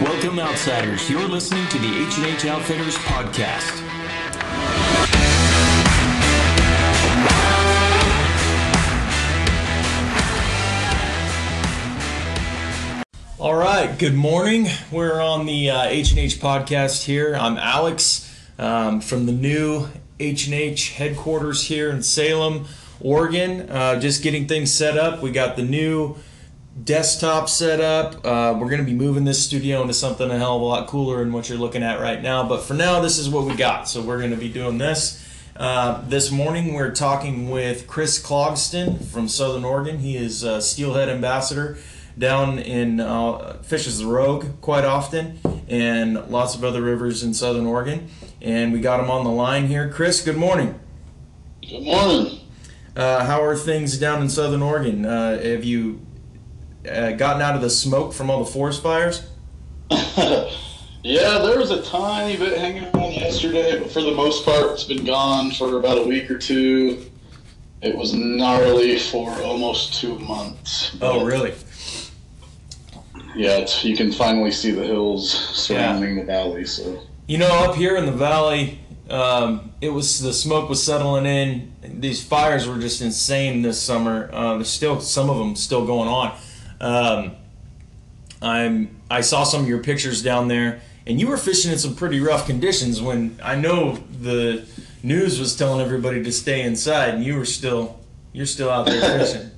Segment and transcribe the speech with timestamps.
[0.00, 1.08] Welcome, outsiders.
[1.08, 3.82] You're listening to the H&H Outfitters podcast.
[13.38, 13.98] All right.
[13.98, 14.66] Good morning.
[14.92, 17.34] We're on the uh, H&H podcast here.
[17.34, 19.88] I'm Alex um, from the new
[20.20, 22.66] H&H headquarters here in Salem,
[23.00, 23.70] Oregon.
[23.70, 25.22] Uh, just getting things set up.
[25.22, 26.16] We got the new
[26.82, 28.24] desktop setup.
[28.24, 30.86] Uh, we're going to be moving this studio into something a hell of a lot
[30.86, 32.46] cooler than what you're looking at right now.
[32.46, 33.88] But for now, this is what we got.
[33.88, 35.24] So we're going to be doing this.
[35.56, 39.98] Uh, this morning, we're talking with Chris Clogston from Southern Oregon.
[39.98, 41.78] He is a Steelhead ambassador
[42.18, 45.38] down in uh, fishes the Rogue quite often,
[45.68, 48.08] and lots of other rivers in Southern Oregon.
[48.42, 49.90] And we got him on the line here.
[49.90, 50.78] Chris, good morning.
[51.62, 52.40] Good morning.
[52.94, 55.04] Uh, how are things down in Southern Oregon?
[55.04, 56.05] Uh, have you
[56.88, 59.26] uh, gotten out of the smoke from all the forest fires?
[59.90, 64.84] yeah, there was a tiny bit hanging around yesterday, but for the most part, it's
[64.84, 67.04] been gone for about a week or two.
[67.82, 70.96] It was gnarly for almost two months.
[71.00, 71.54] Oh, really?
[73.34, 76.22] Yeah, it's, you can finally see the hills surrounding yeah.
[76.22, 76.64] the valley.
[76.64, 78.78] So you know, up here in the valley,
[79.10, 81.72] um, it was the smoke was settling in.
[82.00, 84.30] These fires were just insane this summer.
[84.32, 86.36] Uh, there's still some of them still going on.
[86.80, 87.32] Um,
[88.42, 91.94] I'm I saw some of your pictures down there, and you were fishing in some
[91.94, 93.00] pretty rough conditions.
[93.00, 94.66] When I know the
[95.02, 97.98] news was telling everybody to stay inside, and you were still
[98.32, 99.50] you're still out there fishing.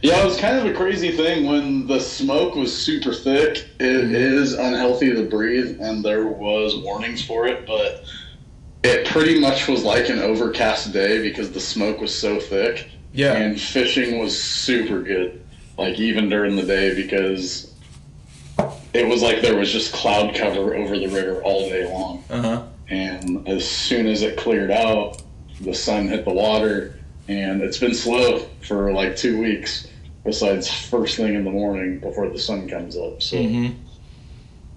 [0.00, 3.68] Yeah, it was kind of a crazy thing when the smoke was super thick.
[3.80, 4.60] It mm-hmm.
[4.60, 8.04] unhealthy to breathe, and there was warnings for it, but
[8.84, 12.90] it pretty much was like an overcast day because the smoke was so thick.
[13.12, 13.32] Yeah.
[13.32, 15.44] And fishing was super good,
[15.78, 17.72] like even during the day because
[18.92, 22.24] it was like there was just cloud cover over the river all day long.
[22.28, 22.64] Uh-huh.
[22.88, 25.22] And as soon as it cleared out,
[25.60, 26.98] the sun hit the water
[27.28, 29.86] and it's been slow for like two weeks.
[30.24, 33.22] Besides first thing in the morning before the sun comes up.
[33.22, 33.80] So, mm-hmm.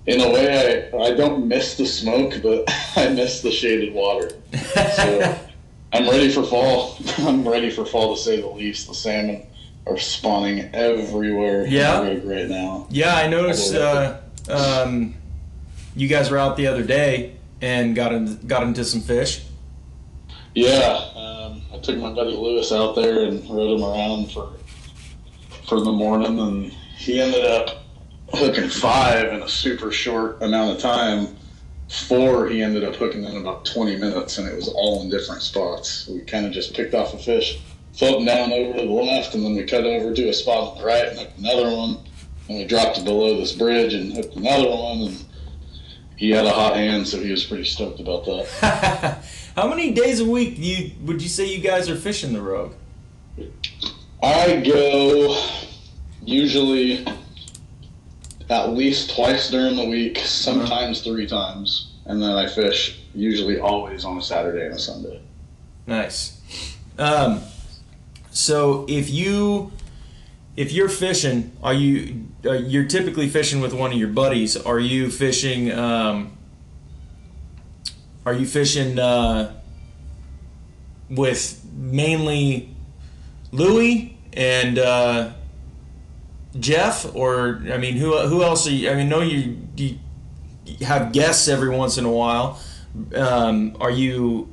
[0.05, 2.63] in a way, I I don't miss the smoke, but
[2.95, 4.31] I miss the shaded water.
[4.95, 5.39] So,
[5.93, 6.97] I'm ready for fall.
[7.17, 8.87] I'm ready for fall to say the least.
[8.87, 9.45] The salmon
[9.87, 11.65] are spawning everywhere.
[11.65, 12.87] Yeah, right now.
[12.89, 13.73] Yeah, I noticed.
[13.73, 14.17] Uh,
[14.49, 15.15] um,
[15.95, 19.45] you guys were out the other day and got in, got into some fish.
[20.53, 21.11] Yeah,
[21.73, 24.53] I took my buddy Lewis out there and rode him around for
[25.67, 27.83] for the morning, and he ended up
[28.33, 31.35] hooking five in a super short amount of time.
[31.89, 35.41] Four he ended up hooking in about 20 minutes, and it was all in different
[35.41, 36.07] spots.
[36.07, 37.59] We kind of just picked off a fish,
[37.93, 40.77] floating down over to the left, and then we cut over to a spot on
[40.77, 41.97] the right and hooked another one.
[42.47, 45.25] And we dropped it below this bridge and hooked another one, and
[46.17, 49.23] he had a hot hand, so he was pretty stoked about that.
[49.55, 52.41] How many days a week do you would you say you guys are fishing the
[52.41, 52.73] Rogue?
[54.21, 55.43] I go
[56.23, 57.05] usually
[58.49, 61.11] at least twice during the week, sometimes uh-huh.
[61.11, 65.21] three times, and then I fish usually always on a Saturday and a Sunday.
[65.87, 66.39] Nice.
[66.97, 67.41] Um,
[68.31, 69.71] so if you
[70.55, 74.57] if you're fishing, are you uh, you're typically fishing with one of your buddies?
[74.57, 75.71] Are you fishing?
[75.71, 76.37] Um,
[78.25, 79.53] are you fishing uh,
[81.09, 82.73] with mainly
[83.51, 85.31] Louie and uh,
[86.59, 88.67] Jeff, or I mean, who who else?
[88.67, 89.97] Are you, I mean, know you, you
[90.85, 92.59] have guests every once in a while.
[93.15, 94.50] Um, are you?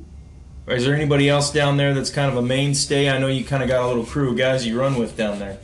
[0.69, 3.09] Is there anybody else down there that's kind of a mainstay?
[3.09, 5.39] I know you kind of got a little crew of guys you run with down
[5.39, 5.57] there.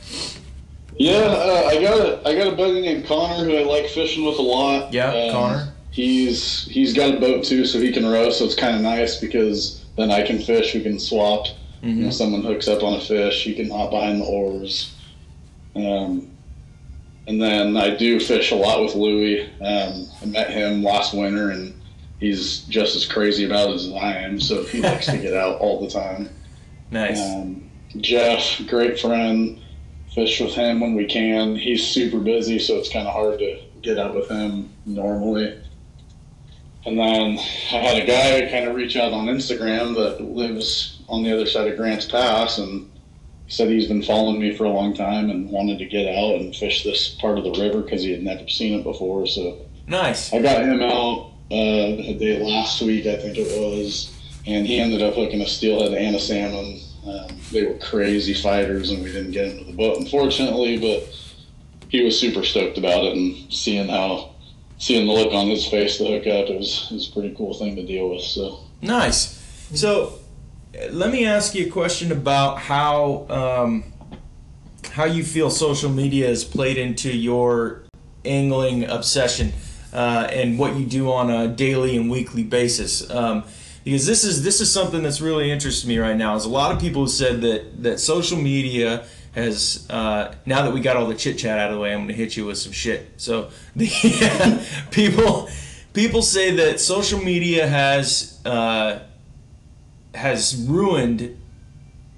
[0.98, 4.24] Yeah, uh, I got a I got a buddy named Connor who I like fishing
[4.24, 4.92] with a lot.
[4.92, 8.30] Yeah, um, Connor he's he's got a boat too, so he can row.
[8.30, 10.74] So it's kind of nice because then I can fish.
[10.74, 11.46] We can swap.
[11.46, 11.88] Mm-hmm.
[11.88, 12.10] You know, mm-hmm.
[12.10, 14.94] someone hooks up on a fish, he can hop behind the oars.
[15.74, 16.30] Um,
[17.26, 19.42] and then I do fish a lot with Louie.
[19.60, 21.75] Um, I met him last winter, and
[22.18, 24.40] he's just as crazy about it as I am.
[24.40, 26.28] So he likes to get out all the time.
[26.90, 27.20] Nice.
[27.20, 29.60] Um, Jeff, great friend.
[30.14, 31.56] Fish with him when we can.
[31.56, 35.62] He's super busy, so it's kind of hard to get out with him normally.
[36.86, 37.38] And then
[37.72, 41.44] I had a guy kind of reach out on Instagram that lives on the other
[41.44, 42.90] side of Grants Pass and
[43.48, 46.54] said he's been following me for a long time and wanted to get out and
[46.54, 49.26] fish this part of the river because he had never seen it before.
[49.26, 50.32] So nice.
[50.32, 54.12] I got him out a day last week, I think it was,
[54.46, 56.80] and he ended up hooking a steelhead and a salmon.
[57.06, 60.78] Um, they were crazy fighters, and we didn't get into the boat, unfortunately.
[60.78, 61.08] But
[61.88, 64.34] he was super stoked about it and seeing how
[64.78, 67.34] seeing the look on his face to hook up, it was, it was a pretty
[67.34, 68.22] cool thing to deal with.
[68.22, 69.42] So nice.
[69.74, 70.18] So
[70.90, 73.92] let me ask you a question about how um,
[74.90, 77.84] how you feel social media has played into your
[78.24, 79.52] angling obsession
[79.92, 83.08] uh, and what you do on a daily and weekly basis.
[83.10, 83.44] Um,
[83.86, 86.34] because this is this is something that's really interesting me right now.
[86.34, 90.74] Is a lot of people have said that that social media has uh, now that
[90.74, 92.46] we got all the chit chat out of the way, I'm going to hit you
[92.46, 93.12] with some shit.
[93.16, 95.48] So the people
[95.92, 99.00] people say that social media has uh,
[100.14, 101.40] has ruined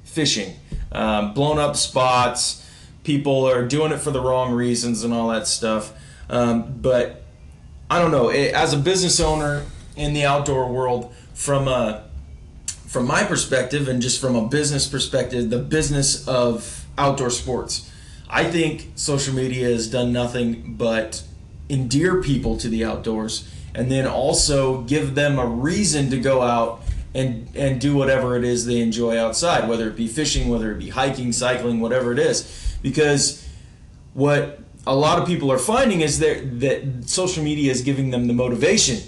[0.05, 0.55] fishing,
[0.91, 2.65] um, blown up spots.
[3.05, 5.93] People are doing it for the wrong reasons and all that stuff.
[6.31, 7.25] Um, but
[7.91, 8.29] I don't know.
[8.29, 9.65] It, as a business owner
[9.97, 12.05] in the outdoor world, from a
[12.87, 17.91] from my perspective and just from a business perspective, the business of outdoor sports,
[18.29, 21.23] I think social media has done nothing but
[21.69, 26.81] endear people to the outdoors and then also give them a reason to go out
[27.15, 30.79] and and do whatever it is they enjoy outside, whether it be fishing, whether it
[30.79, 32.77] be hiking, cycling, whatever it is.
[32.83, 33.47] Because
[34.15, 38.27] what a lot of people are finding is that that social media is giving them
[38.27, 38.99] the motivation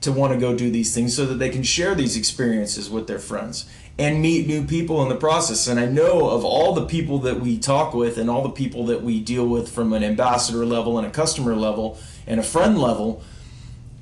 [0.00, 3.08] to want to go do these things so that they can share these experiences with
[3.08, 5.66] their friends and meet new people in the process.
[5.66, 8.86] And I know of all the people that we talk with and all the people
[8.86, 11.98] that we deal with from an ambassador level and a customer level
[12.28, 13.22] and a friend level,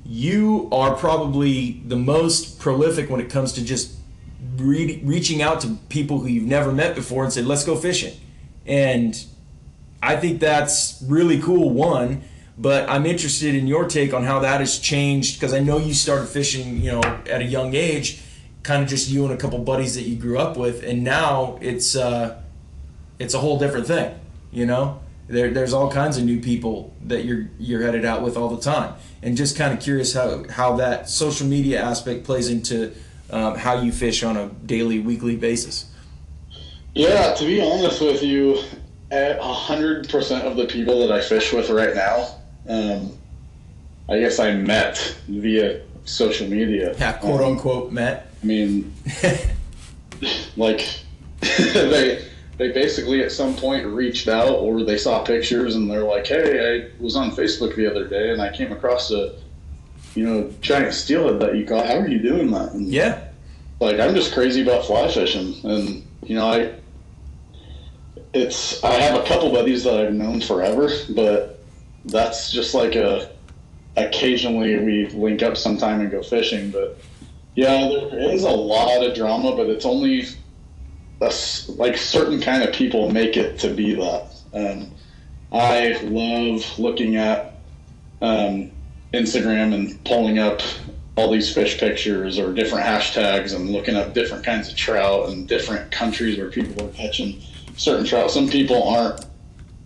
[0.05, 3.95] you are probably the most prolific when it comes to just
[4.57, 8.13] re- reaching out to people who you've never met before and said, let's go fishing.
[8.67, 9.25] And
[10.03, 12.23] I think that's really cool, one.
[12.57, 15.93] But I'm interested in your take on how that has changed because I know you
[15.93, 18.21] started fishing, you know, at a young age,
[18.61, 21.57] kind of just you and a couple buddies that you grew up with, and now
[21.61, 22.39] it's uh,
[23.17, 24.13] it's a whole different thing,
[24.51, 24.99] you know.
[25.27, 28.61] There, there's all kinds of new people that you're you're headed out with all the
[28.61, 32.93] time, and just kind of curious how how that social media aspect plays into
[33.31, 35.89] um, how you fish on a daily, weekly basis.
[36.93, 38.61] Yeah, to be honest with you,
[39.41, 42.27] hundred percent of the people that I fish with right now
[42.67, 43.17] um,
[44.09, 46.95] I guess I met via social media.
[46.97, 48.33] Yeah, quote um, unquote met.
[48.41, 48.93] I mean,
[50.57, 50.99] like
[51.41, 52.25] they
[52.57, 56.89] they basically at some point reached out or they saw pictures and they're like, "Hey,
[56.99, 59.35] I was on Facebook the other day and I came across a
[60.15, 61.87] you know giant steelhead that you caught.
[61.87, 63.27] How are you doing that?" And yeah,
[63.79, 66.73] like I'm just crazy about fly fishing, and you know I
[68.33, 71.63] it's I have a couple buddies that I've known forever, but
[72.05, 73.31] that's just like a
[73.95, 76.97] occasionally we link up sometime and go fishing but
[77.55, 80.25] yeah there is a lot of drama but it's only
[81.21, 81.31] a,
[81.75, 84.35] like certain kind of people make it to be that.
[84.53, 84.91] Um,
[85.51, 87.59] i love looking at
[88.21, 88.71] um,
[89.13, 90.61] instagram and pulling up
[91.15, 95.47] all these fish pictures or different hashtags and looking up different kinds of trout and
[95.47, 97.39] different countries where people are catching
[97.75, 99.25] certain trout some people aren't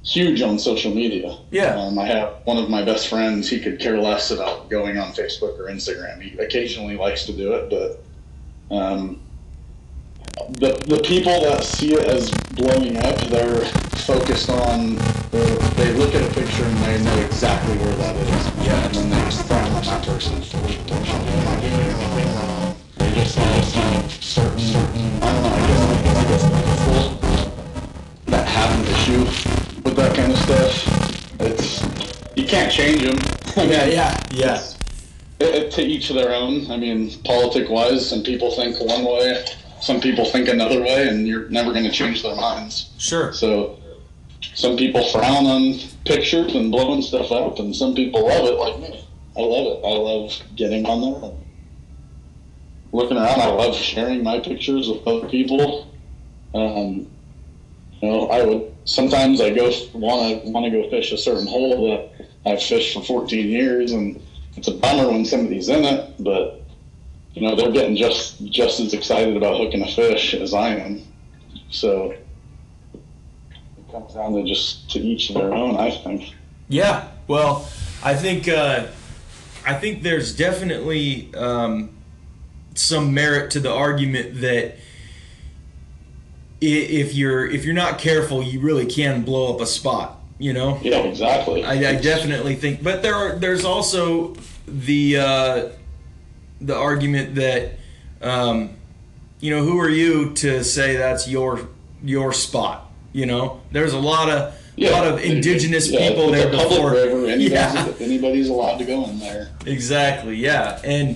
[0.07, 1.37] huge on social media.
[1.51, 1.75] Yeah.
[1.75, 3.49] Um, I have one of my best friends.
[3.49, 6.21] He could care less about going on Facebook or Instagram.
[6.21, 9.21] He occasionally likes to do it, but um,
[10.51, 13.65] the the people that see it as blowing up, they're
[14.05, 14.95] focused on.
[15.75, 18.65] They look at a picture and they know exactly where that is.
[18.65, 18.85] Yeah.
[18.85, 20.35] And then they just frown on that person.
[22.97, 23.35] They just
[24.23, 25.26] certain certain.
[32.47, 33.17] Can't change them.
[33.69, 34.63] yeah, yeah, yeah.
[35.39, 36.69] It, it, to each their own.
[36.71, 39.45] I mean, politic wise, some people think one way,
[39.81, 42.91] some people think another way, and you're never going to change their minds.
[42.97, 43.33] Sure.
[43.33, 43.79] So,
[44.55, 48.79] some people frown on pictures and blowing stuff up, and some people love it, like
[48.79, 49.05] me.
[49.35, 49.85] I love it.
[49.85, 51.45] I love getting on there and
[52.91, 53.39] looking around.
[53.39, 55.91] I love sharing my pictures with other people.
[56.55, 57.07] Um,
[58.01, 61.45] you know, I would sometimes I go want to want to go fish a certain
[61.45, 64.21] hole that I've fished for 14 years, and
[64.55, 66.61] it's a bummer when somebody's in it, but
[67.33, 71.03] you know they're getting just just as excited about hooking a fish as I am.
[71.69, 76.33] So it comes down to just to each their own, I think.
[76.69, 77.69] Yeah, well,
[78.03, 78.87] I think uh,
[79.65, 81.89] I think there's definitely um,
[82.73, 84.77] some merit to the argument that
[86.61, 90.16] if you're if you're not careful, you really can blow up a spot.
[90.39, 90.79] You know.
[90.83, 91.63] Yeah, exactly.
[91.63, 94.35] I, I definitely think, but there are there's also
[94.67, 95.69] the uh,
[96.61, 97.71] the argument that
[98.21, 98.71] um,
[99.39, 101.67] you know who are you to say that's your
[102.03, 102.91] your spot.
[103.13, 106.91] You know, there's a lot of a lot of indigenous yeah, people there public before.
[106.91, 107.25] river.
[107.25, 107.93] Anybody's, Yeah.
[107.99, 109.49] anybody's allowed to go in there.
[109.65, 110.35] Exactly.
[110.35, 111.15] Yeah, and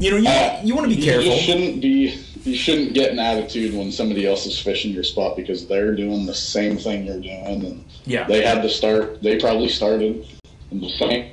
[0.00, 1.30] you know you Uh, you want to be careful.
[1.30, 2.18] just shouldn't be.
[2.44, 6.26] You shouldn't get an attitude when somebody else is fishing your spot because they're doing
[6.26, 8.24] the same thing you're doing, and Yeah.
[8.26, 9.22] they had to start.
[9.22, 10.26] They probably started
[10.72, 11.30] in the same.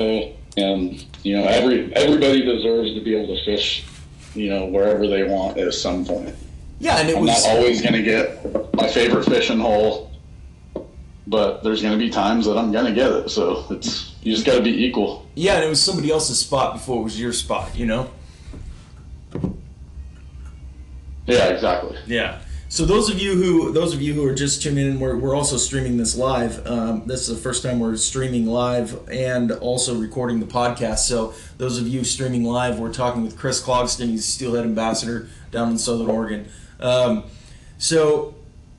[0.00, 3.84] Uh, and you know, every everybody deserves to be able to fish,
[4.34, 6.34] you know, wherever they want at some point.
[6.80, 10.10] Yeah, and it I'm was not always going to get my favorite fishing hole,
[11.26, 13.30] but there's going to be times that I'm going to get it.
[13.30, 15.26] So it's you just got to be equal.
[15.34, 17.74] yeah, and it was somebody else's spot before it was your spot.
[17.76, 18.10] You know.
[21.26, 21.96] Yeah, exactly.
[22.06, 22.40] Yeah.
[22.68, 25.36] So those of you who those of you who are just tuning in, we're, we're
[25.36, 26.66] also streaming this live.
[26.66, 31.00] Um, this is the first time we're streaming live and also recording the podcast.
[31.00, 34.06] So those of you streaming live, we're talking with Chris Clogston.
[34.06, 36.48] He's Steelhead Ambassador down in Southern Oregon.
[36.80, 37.24] Um,
[37.76, 38.34] so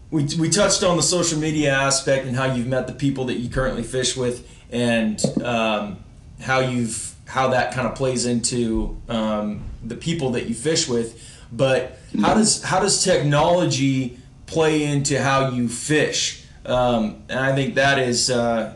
[0.10, 3.36] we, we touched on the social media aspect and how you've met the people that
[3.36, 6.04] you currently fish with and um,
[6.42, 11.33] how you've how that kind of plays into um, the people that you fish with
[11.56, 17.76] but how does how does technology play into how you fish um, and i think
[17.76, 18.76] that is uh,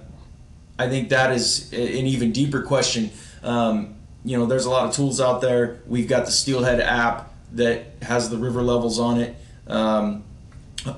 [0.80, 3.10] i think that is an even deeper question
[3.44, 7.34] um, you know there's a lot of tools out there we've got the steelhead app
[7.54, 9.36] that has the river levels on it
[9.68, 10.24] um,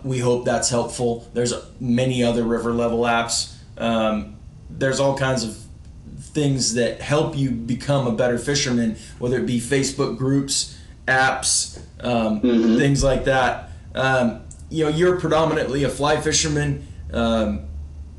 [0.04, 1.28] we hope that's helpful.
[1.34, 3.56] There's many other river level apps.
[3.78, 4.38] Um,
[4.70, 5.58] there's all kinds of
[6.20, 10.78] things that help you become a better fisherman, whether it be Facebook groups,
[11.10, 13.72] apps, um, things like that.
[13.96, 16.88] Um, you know, you're predominantly a fly fisherman.
[17.12, 17.66] Um,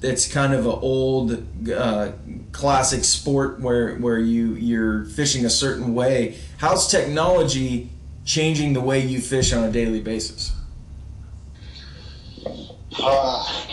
[0.02, 2.12] it's kind of an old uh,
[2.52, 6.38] classic sport where where you you're fishing a certain way.
[6.58, 7.90] How's technology
[8.24, 10.52] changing the way you fish on a daily basis?
[12.98, 13.66] Uh,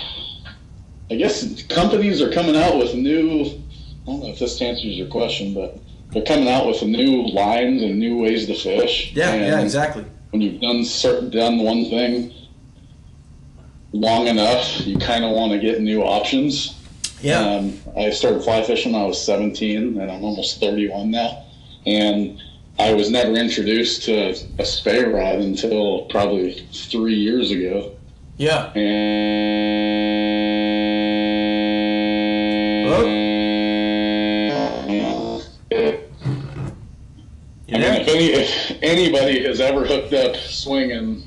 [1.10, 3.46] I guess companies are coming out with new.
[3.46, 5.80] I don't know if this answers your question, but
[6.12, 9.14] they're coming out with new lines and new ways to fish.
[9.14, 10.06] Yeah, and yeah, exactly.
[10.32, 12.34] When you've done certain done one thing
[13.92, 16.76] long enough, you kind of want to get new options.
[17.22, 17.40] Yeah.
[17.40, 21.46] Um, I started fly fishing when I was 17, and I'm almost 31 now.
[21.86, 22.42] And
[22.80, 27.94] I was never introduced to a spey rod until probably three years ago.
[28.38, 28.72] Yeah.
[28.74, 30.47] And
[38.08, 41.24] if any if anybody has ever hooked up swinging,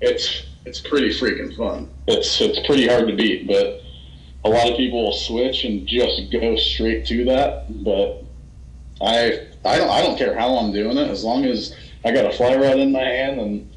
[0.00, 1.90] it's it's pretty freaking fun.
[2.06, 3.82] It's it's pretty hard to beat, but
[4.44, 7.84] a lot of people will switch and just go straight to that.
[7.84, 8.24] But
[9.00, 11.74] I I don't I don't care how I'm doing it as long as
[12.04, 13.70] I got a fly rod in my hand and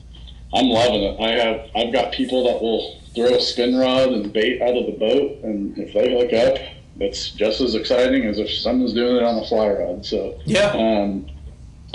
[0.54, 1.20] I'm loving it.
[1.20, 4.86] I have I've got people that will throw a spin rod and bait out of
[4.86, 6.62] the boat, and if they hook up,
[7.00, 10.06] it's just as exciting as if someone's doing it on a fly rod.
[10.06, 10.40] So.
[10.46, 10.70] Yeah.
[10.70, 11.28] Um,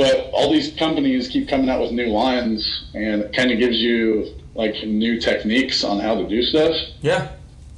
[0.03, 3.77] but all these companies keep coming out with new lines, and it kind of gives
[3.77, 6.75] you like new techniques on how to do stuff.
[7.03, 7.29] Yeah.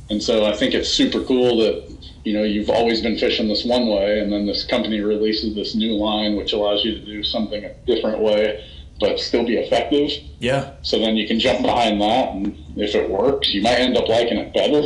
[0.08, 1.86] And so I think it's super cool that
[2.24, 5.74] you know you've always been fishing this one way, and then this company releases this
[5.74, 8.64] new line which allows you to do something a different way,
[9.00, 10.10] but still be effective.
[10.38, 10.72] Yeah.
[10.80, 14.08] So then you can jump behind that, and if it works, you might end up
[14.08, 14.82] liking it better.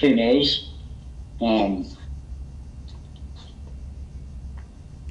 [0.00, 0.70] Who knows?
[1.40, 1.86] Um,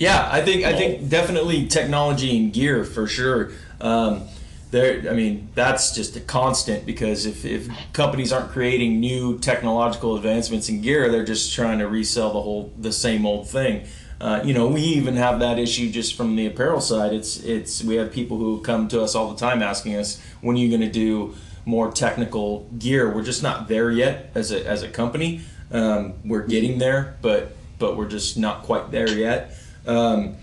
[0.01, 3.51] Yeah, I think I think definitely technology and gear for sure.
[3.79, 4.23] Um,
[4.71, 10.15] there, I mean, that's just a constant because if, if companies aren't creating new technological
[10.15, 13.85] advancements in gear, they're just trying to resell the whole the same old thing.
[14.19, 17.13] Uh, you know, we even have that issue just from the apparel side.
[17.13, 20.55] It's it's we have people who come to us all the time asking us when
[20.55, 23.13] are you going to do more technical gear.
[23.13, 25.41] We're just not there yet as a as a company.
[25.69, 29.57] Um, we're getting there, but but we're just not quite there yet.
[29.87, 30.35] Um,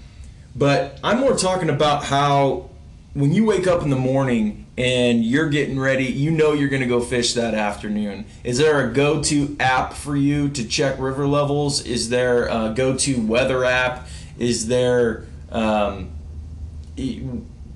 [0.57, 2.71] but I'm more talking about how
[3.15, 6.83] when you wake up in the morning and you're getting ready, you know you're going
[6.83, 8.25] to go fish that afternoon.
[8.45, 11.85] Is there a go to app for you to check river levels?
[11.85, 14.07] Is there a go to weather app?
[14.39, 16.11] Is there um,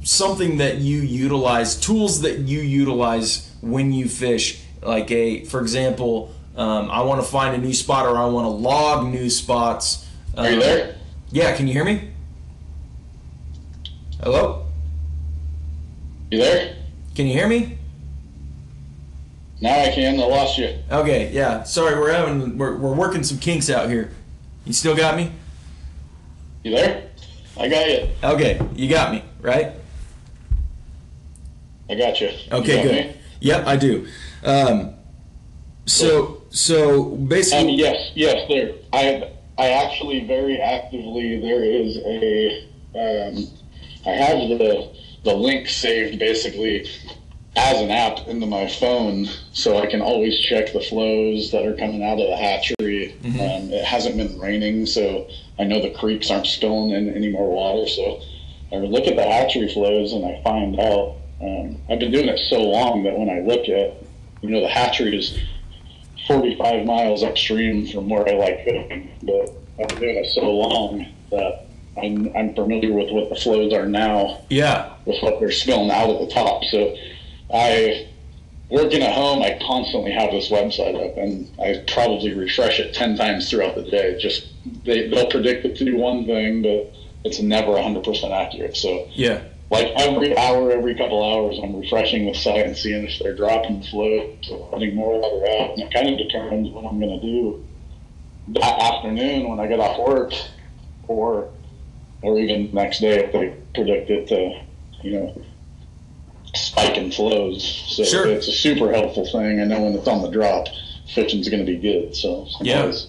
[0.02, 4.62] something that you utilize, tools that you utilize when you fish?
[4.82, 8.44] Like, a, for example, um, I want to find a new spot or I want
[8.46, 10.06] to log new spots.
[10.36, 10.96] are you Um, there?
[11.32, 12.10] Yeah, can you hear me?
[14.22, 14.66] Hello?
[16.30, 16.76] You there?
[17.14, 17.78] Can you hear me?
[19.60, 20.18] Now I can.
[20.18, 20.76] I lost you.
[20.90, 21.62] Okay, yeah.
[21.62, 24.10] Sorry, we're having we're, we're working some kinks out here.
[24.64, 25.32] You still got me?
[26.64, 27.08] You there?
[27.58, 28.08] I got you.
[28.24, 29.72] Okay, you got me, right?
[31.90, 32.28] I got you.
[32.28, 33.06] You Okay, got good.
[33.06, 33.16] me?
[33.40, 34.06] Yep, I do.
[34.44, 34.94] Um,
[35.86, 38.72] So so Um, basically, yes, yes, there.
[38.92, 43.46] I I actually very actively there is a um,
[44.06, 44.90] I have the
[45.24, 46.88] the link saved basically
[47.54, 51.76] as an app into my phone, so I can always check the flows that are
[51.76, 53.14] coming out of the hatchery.
[53.24, 55.28] Um, it hasn't been raining, so
[55.58, 57.86] I know the creeks aren't spilling in any more water.
[57.88, 58.20] So
[58.72, 61.16] I look at the hatchery flows and I find out.
[61.42, 64.02] Um, I've been doing it so long that when I look at,
[64.42, 65.36] you know, the hatchery is
[66.26, 71.06] 45 miles upstream from where I like fishing, but I've been doing it so long
[71.30, 71.66] that
[72.00, 76.10] I'm, I'm familiar with what the flows are now yeah, with what they're spilling out
[76.10, 76.64] at the top.
[76.64, 76.96] So
[77.52, 78.08] I,
[78.70, 83.16] working at home, I constantly have this website up and I probably refresh it 10
[83.16, 84.18] times throughout the day.
[84.18, 84.48] Just
[84.84, 88.76] they, they'll predict it to do one thing, but it's never 100% accurate.
[88.76, 93.18] So yeah, like every hour, every couple hours, I'm refreshing the site and seeing if
[93.18, 96.84] they're dropping the float, or letting more water out, and it kind of determines what
[96.84, 97.64] I'm going to do
[98.48, 100.34] that afternoon when I get off work,
[101.08, 101.48] or
[102.20, 104.60] or even next day if they predict it to,
[105.02, 105.42] you know,
[106.54, 107.64] spike in flows.
[107.88, 108.26] So Sure.
[108.28, 109.58] it's a super helpful thing.
[109.58, 110.68] I know when it's on the drop,
[111.12, 112.14] fishing's going to be good.
[112.14, 112.82] So I'm Yeah.
[112.82, 113.08] always,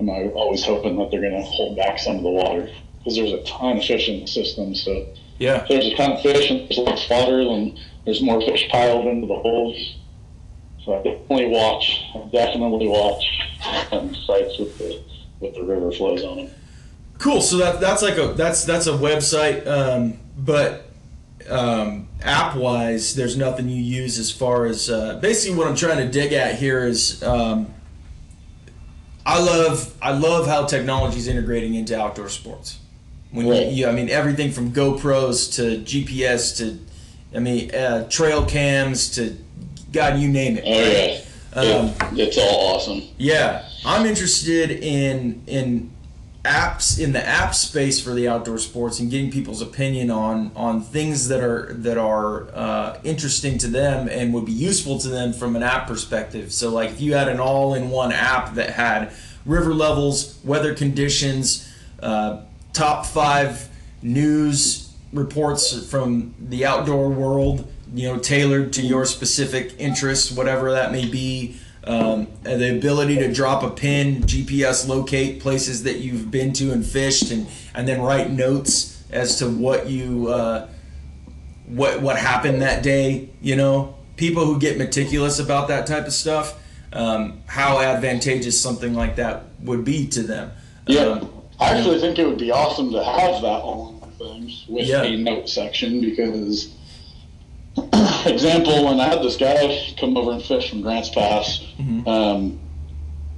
[0.00, 3.32] I'm always hoping that they're going to hold back some of the water because there's
[3.32, 4.74] a ton of fish in the system.
[4.74, 5.64] So yeah.
[5.68, 9.26] there's a ton of fish and there's less water, and there's more fish piled into
[9.26, 9.96] the holes.
[10.84, 13.24] So I definitely watch, I definitely watch
[13.92, 15.02] um, sites with the
[15.40, 16.50] with the river flows on them.
[17.18, 17.40] Cool.
[17.40, 20.90] So that that's like a that's that's a website, um, but
[21.48, 25.98] um, app wise, there's nothing you use as far as uh, basically what I'm trying
[25.98, 27.22] to dig at here is.
[27.22, 27.72] Um,
[29.26, 32.78] I love I love how technology is integrating into outdoor sports.
[33.34, 36.78] When you, you, I mean, everything from GoPros to GPS to,
[37.36, 39.36] I mean, uh, trail cams to,
[39.92, 40.64] God, you name it.
[40.66, 41.86] Oh yeah, Um,
[42.16, 43.02] It- it's all awesome.
[43.18, 45.90] Yeah, I'm interested in in
[46.44, 50.82] apps in the app space for the outdoor sports and getting people's opinion on on
[50.82, 55.32] things that are that are uh, interesting to them and would be useful to them
[55.32, 56.52] from an app perspective.
[56.52, 59.10] So, like if you had an all-in-one app that had
[59.46, 61.66] river levels, weather conditions,
[62.02, 62.38] uh,
[62.74, 63.68] top five
[64.02, 70.92] news reports from the outdoor world, you know, tailored to your specific interests, whatever that
[70.92, 71.56] may be.
[71.84, 76.84] Um, the ability to drop a pin, GPS locate places that you've been to and
[76.84, 80.66] fished, and and then write notes as to what you uh,
[81.66, 83.28] what what happened that day.
[83.42, 86.58] You know, people who get meticulous about that type of stuff,
[86.94, 90.52] um, how advantageous something like that would be to them.
[90.86, 94.86] Yeah, Um, I actually think it would be awesome to have that on things with
[94.88, 95.02] Yeah.
[95.02, 96.68] a note section because,
[98.26, 102.06] example, when I had this guy come over and fish from Grants Pass, Mhm.
[102.08, 102.58] um,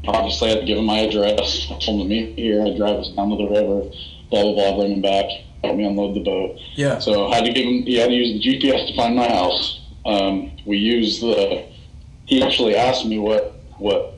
[0.07, 1.67] obviously I had to give him my address.
[1.71, 2.65] I told him to meet here.
[2.65, 3.83] I drive us down to the river,
[4.31, 5.27] blah blah blah, bring him back,
[5.65, 6.59] help me unload the boat.
[6.75, 7.83] yeah, So I had to give him.
[7.85, 9.81] He had to use the GPS to find my house.
[10.05, 11.63] Um, we used the.
[12.27, 14.15] He actually asked me what what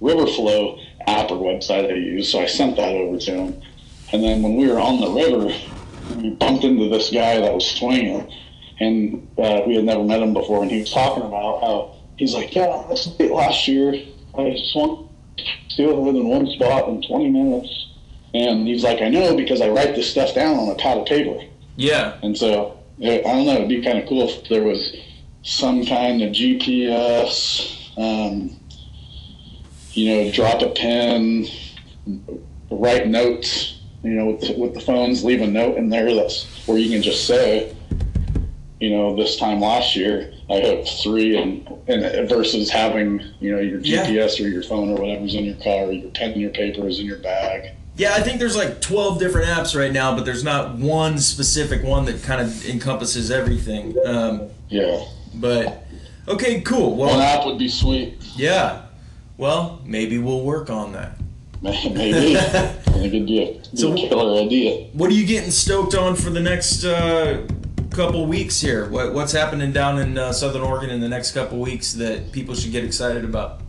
[0.00, 3.62] Riverflow app or website I use, so I sent that over to him.
[4.12, 5.54] And then when we were on the river,
[6.16, 8.30] we bumped into this guy that was swinging,
[8.80, 10.62] and uh, we had never met him before.
[10.62, 13.94] And he was talking about how he's like, "Yeah, last year.
[14.36, 15.08] I swung
[15.68, 17.88] still within one spot in 20 minutes."
[18.34, 21.06] And he's like, "I know because I write this stuff down on a pad of
[21.06, 21.40] paper."
[21.76, 24.94] yeah, And so, eh, I don't know, it'd be kind of cool if there was
[25.42, 28.56] some kind of GPS, um,
[29.94, 31.46] you know, drop a pen,
[32.70, 36.44] write notes, you know, with the, with the phones, leave a note in there that's
[36.66, 37.74] where you can just say,
[38.80, 43.60] you know, this time last year I hooked three, and, and versus having, you know,
[43.60, 44.06] your Yeah.
[44.06, 46.86] GPS or your phone or whatever's in your car, or your pen and your paper
[46.88, 47.70] is in your bag.
[47.96, 48.14] yeah.
[48.14, 52.04] I think there's like 12 different apps right now, but there's not one specific one
[52.06, 53.94] that kind of encompasses everything.
[54.04, 55.04] Um, Yeah.
[55.34, 55.86] but
[56.26, 56.96] okay, cool.
[56.96, 58.16] One Well, app would be sweet.
[58.36, 58.81] yeah.
[59.42, 61.18] Well, maybe we'll work on that.
[61.62, 62.36] Maybe.
[62.38, 64.86] I think it'd a, be So- killer idea.
[64.92, 67.44] What are you getting stoked on for the next uh,
[67.90, 68.88] couple weeks here?
[68.88, 72.54] What, what's happening down in uh, Southern Oregon in the next couple weeks that people
[72.54, 73.62] should get excited about?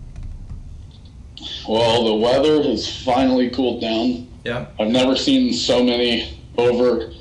[1.68, 4.28] Well, the weather has finally cooled down.
[4.44, 4.68] Yeah.
[4.80, 7.12] I've never seen so many over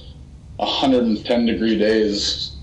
[0.57, 2.55] 110 degree days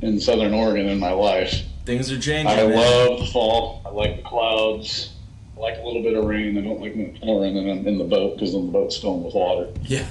[0.00, 1.64] in Southern Oregon in my life.
[1.84, 2.48] Things are changing.
[2.48, 2.76] I man.
[2.76, 3.82] love the fall.
[3.84, 5.10] I like the clouds.
[5.58, 6.56] I like a little bit of rain.
[6.56, 6.94] I don't like
[7.24, 9.68] more rain in, in the boat because then the boat's filling with water.
[9.82, 10.06] Yeah.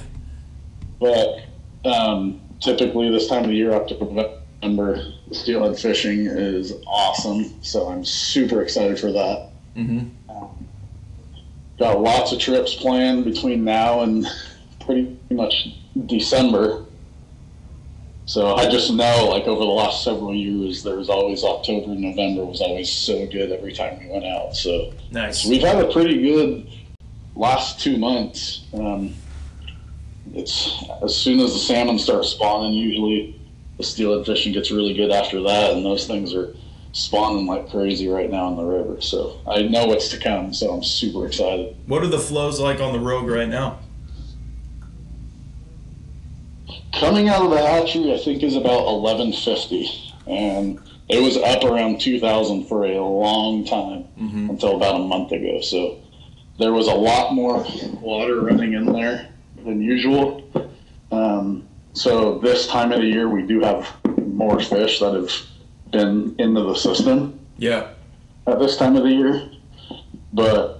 [1.00, 1.44] But
[1.84, 7.62] um, typically this time of the year, October, November, steelhead fishing is awesome.
[7.62, 9.50] So I'm super excited for that.
[9.76, 10.08] Mm-hmm.
[11.78, 14.26] got lots of trips planned between now and
[14.84, 15.68] pretty much
[16.06, 16.84] December.
[18.28, 22.02] So I just know, like over the last several years, there was always October and
[22.02, 24.54] November was always so good every time we went out.
[24.54, 25.40] So, Nice.
[25.44, 26.68] so we've had a pretty good
[27.34, 28.66] last two months.
[28.74, 29.14] Um,
[30.34, 33.40] it's as soon as the salmon start spawning, usually
[33.78, 36.54] the steelhead fishing gets really good after that, and those things are
[36.92, 39.00] spawning like crazy right now in the river.
[39.00, 40.52] So I know what's to come.
[40.52, 41.74] So I'm super excited.
[41.86, 43.78] What are the flows like on the Rogue right now?
[46.98, 49.88] Coming out of the hatchery, I think is about 1150,
[50.26, 54.50] and it was up around 2000 for a long time Mm-hmm.
[54.50, 55.60] until about a month ago.
[55.60, 55.98] So
[56.58, 57.64] there was a lot more
[58.00, 59.28] water running in there
[59.64, 60.42] than usual.
[61.12, 63.88] Um, so this time of the year, we do have
[64.26, 65.30] more fish that have
[65.92, 67.90] been into the system Yeah.
[68.48, 69.48] at this time of the year,
[70.32, 70.77] but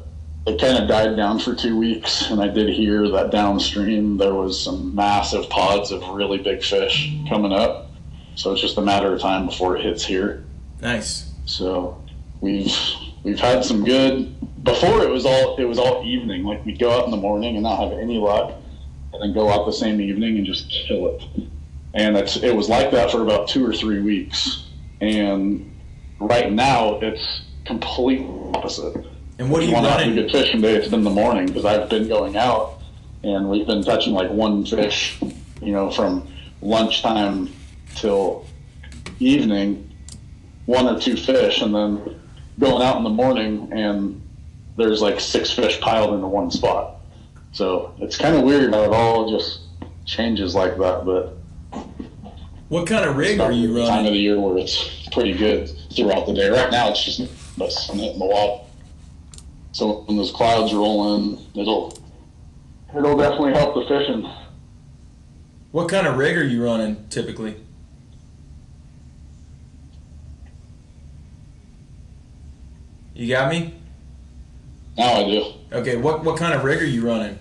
[0.48, 2.30] it kind of died down for two weeks.
[2.30, 7.12] And I did hear that downstream there was some massive pods of really big fish
[7.28, 7.90] coming up.
[8.34, 10.44] So it's just a matter of time before it hits here.
[10.80, 11.32] Nice.
[11.44, 12.02] So
[12.40, 12.74] we've
[13.22, 14.34] we've had some good.
[14.64, 16.44] Before it was all it was all evening.
[16.44, 18.54] Like we'd go out in the morning and not have any luck,
[19.12, 21.22] and then go out the same evening and just kill it.
[21.94, 24.66] And it's it was like that for about two or three weeks.
[25.00, 25.74] And
[26.20, 29.04] right now it's completely opposite.
[29.38, 30.16] And what are you have running?
[30.16, 32.80] good fishing day, it's been the morning because I've been going out
[33.22, 35.16] and we've been touching like one fish,
[35.62, 36.26] you know, from
[36.60, 37.48] lunchtime
[37.94, 38.44] till
[39.20, 39.88] evening,
[40.66, 42.20] one or two fish, and then
[42.58, 44.20] going out in the morning and
[44.76, 46.96] there's like six fish piled into one spot.
[47.52, 49.60] So it's kind of weird how it all just
[50.04, 51.36] changes like that, but
[52.68, 55.70] What kind of rig are you the time of the year where it's pretty good
[55.94, 56.50] throughout the day.
[56.50, 57.18] Right now, it's just
[57.56, 58.64] the sun hitting the water.
[59.72, 61.96] So when those clouds roll in, it'll
[62.96, 64.28] it'll definitely help the fishing.
[65.72, 67.56] What kind of rig are you running typically?
[73.14, 73.74] You got me?
[74.96, 75.44] Now I do.
[75.72, 77.38] Okay, what what kind of rig are you running?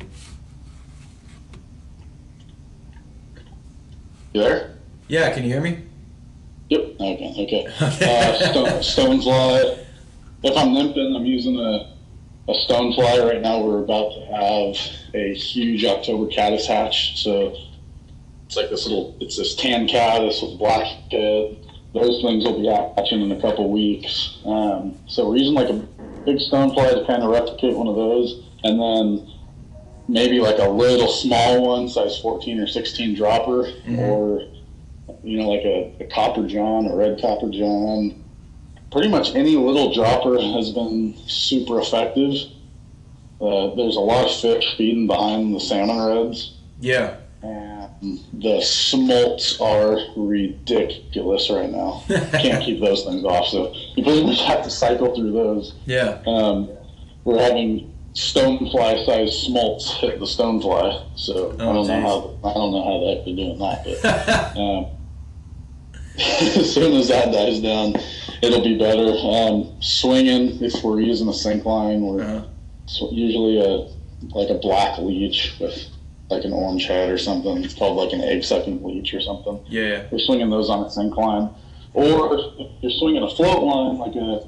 [4.33, 4.75] You there?
[5.07, 5.83] Yeah, can you hear me?
[6.69, 6.81] Yep.
[6.99, 7.33] Okay.
[7.37, 7.67] Okay.
[7.79, 9.77] Uh, stone, stone fly.
[10.43, 11.96] If I'm nymphing, I'm using a
[12.47, 13.59] a stone fly right now.
[13.61, 14.77] We're about to have
[15.13, 17.55] a huge October caddis hatch, so
[18.45, 19.15] it's like this little.
[19.19, 21.57] It's this tan caddis with black head.
[21.93, 24.37] Those things will be hatching in a couple weeks.
[24.45, 25.73] Um, so we're using like a
[26.25, 29.27] big stone fly to kind of replicate one of those, and then
[30.07, 33.99] maybe like a little small one, size 14 or 16 dropper, Mhm.
[33.99, 34.41] or
[35.23, 38.23] you know, like a, a copper john, a red copper john.
[38.91, 42.33] Pretty much any little dropper has been super effective.
[43.41, 47.17] Uh, there's a lot of fish feeding behind the salmon redds, Yeah.
[47.43, 52.01] and the smolts are ridiculous right now.
[52.07, 55.73] Can't keep those things off, so you pretty much have to cycle through those.
[55.85, 56.19] yeah.
[56.25, 56.69] Um,
[57.25, 62.53] we're having stonefly sized smolts hit the stonefly, so I Oh, don't know how I
[62.53, 64.85] don't know how the heck they're doing that, but um,
[66.57, 67.93] as soon as that dies down,
[68.41, 69.13] it'll be better.
[69.19, 72.45] Um, swinging, if we're using a sink line, we're Uh-huh.
[72.87, 73.87] sw- usually a
[74.33, 75.77] like a black leech with
[76.29, 77.63] like an orange head or something.
[77.63, 79.59] It's called like an egg sucking leech or something.
[79.67, 80.03] Yeah.
[80.11, 81.49] We're swinging those on a sink line,
[81.93, 84.47] or if you're swinging a float line like a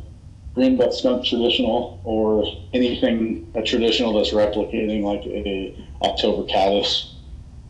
[0.56, 7.14] greenbutt skunk traditional, or anything a traditional that's replicating like a October caddis,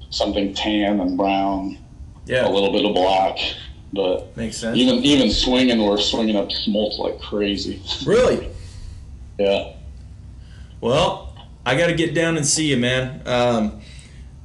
[0.09, 1.77] something tan and brown,
[2.25, 2.47] yeah.
[2.47, 3.37] a little bit of black.
[3.91, 4.77] But Makes sense.
[4.77, 7.81] even even swinging, we're swinging up smolts like crazy.
[8.05, 8.49] Really?
[9.39, 9.71] Yeah.
[10.81, 11.33] Well,
[11.65, 13.21] I got to get down and see you, man.
[13.25, 13.79] Um,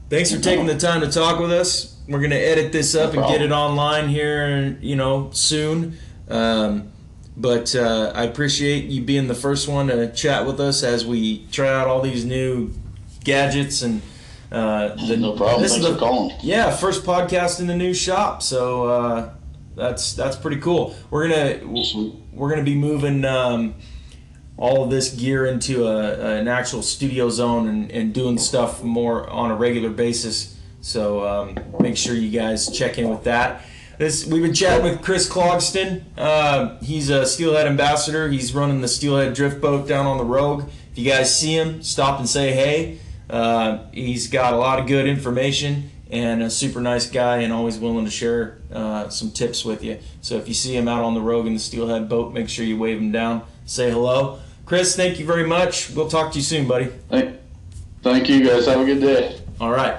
[0.08, 1.96] thanks for taking the time to talk with us.
[2.08, 5.96] We're gonna edit this up No and get it online here, you know, soon.
[6.28, 6.92] Um,
[7.36, 11.44] but uh, I appreciate you being the first one to chat with us as we
[11.50, 12.70] try out all these new
[13.24, 14.00] gadgets and.
[14.54, 15.62] Uh, the, no problem.
[15.62, 16.36] this is Thanks the- for calling.
[16.42, 19.30] yeah, first podcast in the new shop, so uh,
[19.76, 20.94] that's that's pretty cool.
[21.10, 21.60] We're gonna
[22.32, 23.74] we're gonna be moving um,
[24.56, 29.28] all of this gear into a, an actual studio zone and, and doing stuff more
[29.28, 30.56] on a regular basis.
[30.80, 33.62] So um, make sure you guys check in with that.
[33.98, 36.02] This we've been chatting with Chris Clogston.
[36.18, 38.28] Uh, he's a Steelhead ambassador.
[38.28, 40.68] He's running the Steelhead drift boat down on the Rogue.
[40.92, 42.98] If you guys see him, stop and say hey.
[43.34, 47.80] Uh, he's got a lot of good information and a super nice guy and always
[47.80, 49.98] willing to share uh, some tips with you.
[50.20, 52.64] So if you see him out on the Rogue in the Steelhead boat, make sure
[52.64, 54.38] you wave him down, say hello.
[54.66, 55.90] Chris, thank you very much.
[55.90, 56.86] We'll talk to you soon, buddy.
[57.08, 57.40] Thank,
[58.02, 58.66] thank you guys.
[58.66, 59.40] Have a good day.
[59.60, 59.96] All right.